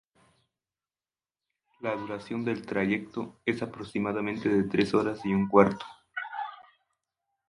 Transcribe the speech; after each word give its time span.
La 1.81 1.95
duración 1.95 2.43
del 2.43 2.65
trayecto 2.65 3.35
es 3.45 3.61
aproximadamente 3.61 4.49
de 4.49 4.63
tres 4.63 4.95
horas 4.95 5.23
y 5.25 5.31
un 5.31 5.47
cuarto. 5.47 5.85